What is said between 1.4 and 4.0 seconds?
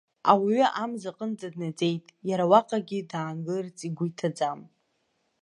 днаӡеит, иара уаҟагьы даангыларц